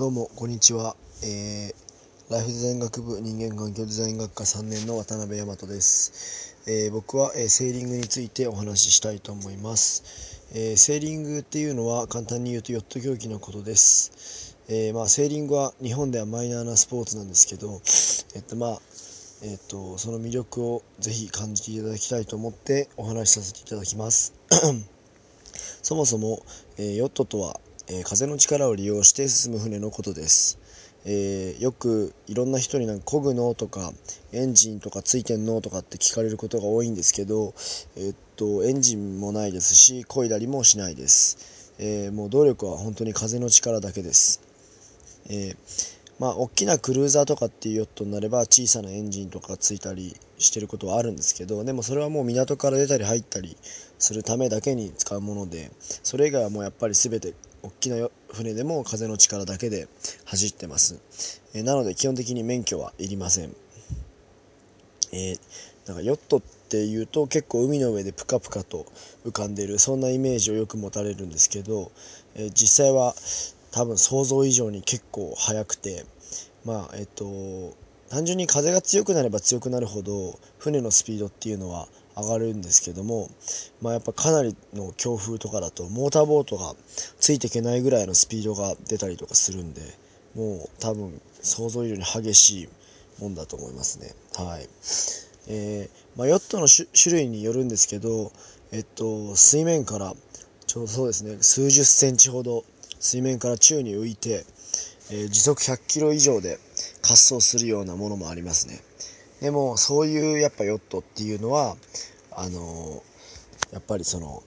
[0.00, 17.82] どうもこんにちは、えー、ライフデザイン学部人間環境デザイン学科3年の渡辺大和です、えー、僕は、えー、セーリングについてお話ししたいと思います、えセーリングっていうのは簡単に言うとヨット競技のことです、えまあ、セーリングは日本ではマイナーなスポーツなんですけど
[18.34, 18.78] えっとまあ
[19.42, 24.32] えっとその魅力をぜひ感じていただきたいと思ってお話しさせていただきます。
[25.82, 26.42] そもそも、
[26.78, 27.60] えヨットとは
[27.92, 30.58] えー、風の力を利用して進む船のことです。
[31.04, 33.92] えー、よくいろんな人になんか漕ぐのとか
[34.32, 37.52] エンジンとかついてんのとかって聞かれることが多いんですけど、
[37.96, 44.42] えー、っとエンジンもないですし漕いだりもしないです、えもう動力は本当に風の力だけです、
[45.30, 45.56] え
[46.18, 53.56] まあ大きなクルーザーとかっていうヨットになれば小さなエンジンとかついたりしてることはあるんですけどでもそれはもう港から出たり入ったり
[53.98, 59.88] するためだけに使うものでそれ以外はもうやっぱり全て大きな船でも風の力だけで
[60.24, 63.54] 走ってます、えー、なので基本的に免許はいりません、
[65.12, 65.38] えー、
[65.86, 68.86] なんかヨットっていうと結構海の上でプカプカと
[69.24, 71.90] 浮かんでるそんなイメージをよく持たれるんですけど、
[72.34, 73.14] えー、実際は
[73.72, 76.04] 多分想像以上に結構速くて
[76.64, 77.74] まあえっと
[78.08, 81.86] 単純に風が強くなれば強くなるほど船のスピードっていうのは
[82.20, 83.30] 上がるんですけども、
[83.80, 86.74] まあ、やっぱかなりの強風とかだとモーターボートが
[87.18, 89.82] ついていけないぐらいのスピードが出たりとかするんで
[90.34, 92.68] もう多分想像以上に激しい
[93.20, 94.14] もんだと思いますね。
[94.36, 94.68] はい
[95.48, 98.30] えー、まあ、ヨットの種類によるんですけど、
[98.72, 100.14] えっと、水面から
[100.66, 102.64] ちょうどそうですね数十センチほど
[103.00, 104.44] 水面から宙に浮いて、
[105.10, 106.58] えー、時速100キロ以上で
[107.02, 108.80] 滑走するようなものもありますね。
[109.40, 111.76] でもそういうやっぱヨットっていうのは
[112.32, 113.02] あの
[113.72, 114.42] やっぱりその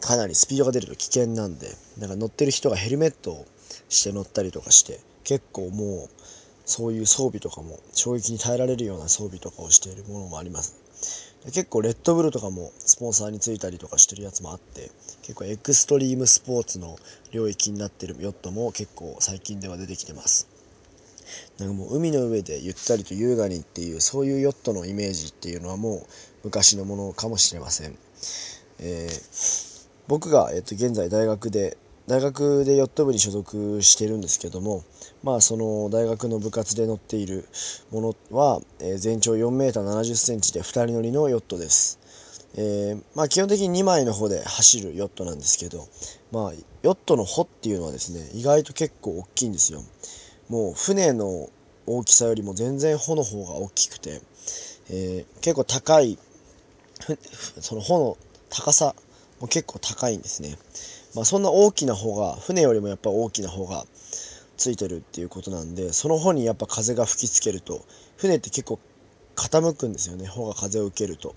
[0.00, 3.46] かなりスピードが出ると危険なんでなんか乗ってる人がヘルメットを
[3.88, 6.10] して乗ったりとかして結構もう
[6.64, 10.76] そういう装備とかも衝撃に耐えられるような装備とかをしているものもあります。
[11.46, 14.92] 結構レッドブルとかもスポンサーについたりとかしてるやつもあって
[15.22, 16.96] 結構エクストリームスポーツの
[17.32, 20.51] 領域になってるヨットも結構最近では出てきてます。
[21.58, 26.06] なんかもう海の上でゆったりと優雅にっていうそういうヨットのイメージっていうのはもう
[26.44, 27.96] 昔のものかもしれません、
[28.80, 31.76] えー、僕が、えー、と現在大学で
[32.08, 34.82] 大学でヨット部に所属してるんですけども
[35.22, 37.46] まあその大学の部活で乗っている
[37.90, 42.02] ものは、えー、全長 4m70 センチで2人乗りのヨットです
[42.54, 45.88] えー、まあ基本的に2枚の方で走るヨットなんですけど、
[46.32, 49.82] まあヨットの帆っていうのはですね、意外と結構大きいんですよ。
[50.48, 51.48] もう船の
[51.86, 54.20] 大きさよりも全然帆の方が大きくて、
[54.90, 56.18] えー、結構高い、
[57.60, 58.16] その帆の
[58.50, 58.94] 高さ
[59.40, 60.58] も結構高いんですね。
[61.14, 63.84] まあそんな大きな方が、船よりもやっぱ大きな方が
[64.56, 67.84] ついてるっていうことなんで、その帆にやっぱ風が吹きつけると、
[68.16, 68.78] 船って結構
[69.34, 71.34] 傾くんですよね、帆が風を受けると。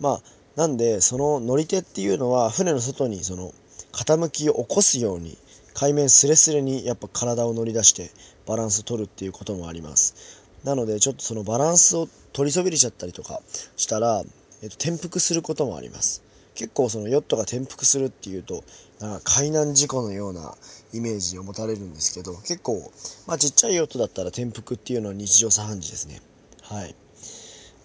[0.00, 0.22] まあ、
[0.56, 3.52] なんで、その乗り手っていうのは、船の外にその
[3.92, 5.36] 傾きを起こすように、
[5.74, 8.10] 海面すれすれにやっぱ体を乗り出して
[8.46, 10.42] バランスを取るっていうこともあります。
[10.64, 13.40] なのでちょっとそのバランスを取りそびれちゃったりとか
[13.76, 14.22] したら、
[14.62, 16.22] えっと、転覆することもあります。
[16.54, 18.64] 結構そのヨットが転覆するっていうと、
[19.00, 20.54] なんか海難事故のような
[20.92, 22.92] イメージを持たれるんですけど、結構、
[23.26, 26.20] まあちっちゃいヨットだったら転覆っていうのは日常茶飯事ですね。
[26.62, 26.94] はい。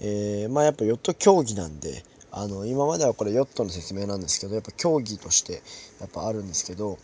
[0.01, 2.03] えー、まあやっぱヨット競技なんで、
[2.39, 5.61] あの今まではこれヨットの説明なんですけどやっぱ競技として
[5.99, 6.99] やっぱあるんですけど、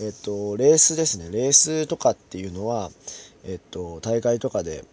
[0.00, 1.30] えっと、レースですね。
[1.30, 2.90] レースとかっていうのは、
[3.44, 4.84] えっと、大会とかで、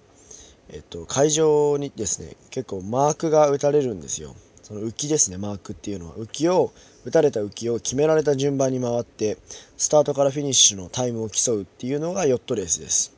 [0.70, 4.36] えっと、会場にですね結構マークが打たれるんですよ。
[4.64, 6.16] その浮きですねマークっていうのは。
[6.16, 6.74] 浮きを
[7.06, 9.38] 打たれた浮きを決められた順番に回って
[9.78, 13.14] スタートからフィニッシュのタイムを競うっていうのがヨットレースです。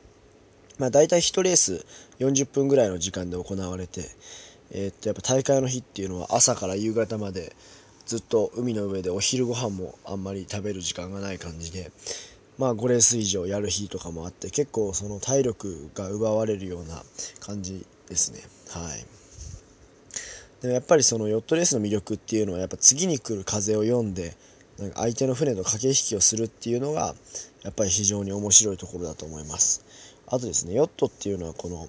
[0.78, 1.84] まあ大体1レース
[2.20, 4.02] 40分ぐらいの時間で行われて
[4.70, 7.54] えー、っとやっぱ大会の日っていうのは朝から夕方まで
[8.06, 11.90] ずっと海の上でお昼ご飯もあんまり食べる時間がない感じで
[12.58, 17.02] まあ5レース以上やる日とかもあって結構その体力が奪われるような
[17.40, 18.40] 感じですね。
[18.70, 19.06] はい。
[20.62, 24.36] でもやっぱりそのヨットレースの魅力っていうのはやっぱ次に来る風を読んで
[24.78, 27.14] なんか相手の船と駆け引きをするっていうのが
[27.62, 29.84] やっぱり非常に面白いところだと思います。
[30.26, 31.86] あとですねヨットっていうのはこの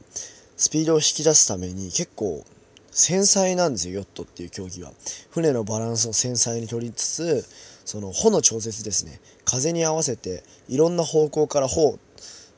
[0.55, 2.45] スピードを引き出すために結構
[2.91, 4.91] 繊細なんですよ、ヨットっていう競技は。
[5.31, 7.45] 船のバランスを繊細に取りつつ、
[7.85, 9.19] その帆の調節ですね。
[9.45, 11.99] 風に合わせて、いろんな方向から帆を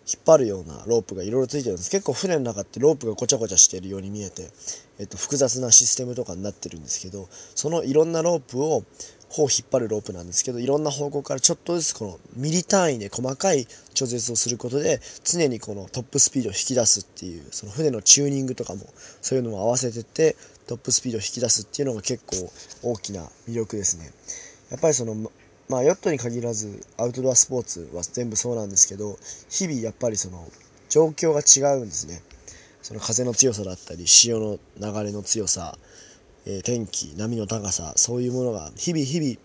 [0.07, 1.91] 引っ張るようなロープがいろいろついてるんです。
[1.91, 4.49] 結構船の中ってロープがごちゃごちゃしてるように見えて、
[4.99, 8.83] えっと、複雑なシステムとかになってるんですけど、そのいろんなロープを、
[9.31, 18.81] 帆を引っ張るロープなんですけどいろんな方向からちょっとずつこのミリ単位で細かい調節をすることで常にこのトップスピードを引き出すっていうその船のチューニングとかも
[19.21, 20.35] そういうのも合わせてって
[20.67, 22.51] トップスピードを引き出すっていうのが結構
[22.83, 24.11] 大きな魅力ですね。
[24.69, 25.15] やっぱりその
[25.69, 29.17] まあヨットに限らずアウトドアスポーツは全部そうなんですけど
[29.49, 30.45] 日々やっぱりその
[30.89, 32.21] 状況が違うんですね。
[32.81, 35.77] その風の強さだったり潮の流れの強さ
[36.45, 39.37] え天気波の高さそういうものが日々日々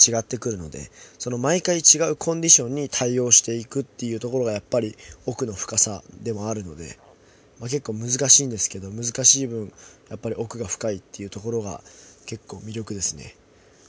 [0.00, 4.96] 違ってくるのでその毎回違うコンディションに対応していくっていうところがやっぱり
[5.26, 6.98] 奥の深さでもあるので、
[7.60, 9.72] まあ、結構難しいんですけど難しい分
[10.08, 11.82] やっぱり奥が深いっていうところが
[12.26, 13.34] 結構魅力ですね。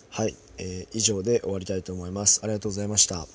[0.10, 2.42] はい、えー、以上で終わりたいと思います。
[2.44, 3.28] ありがとうございました。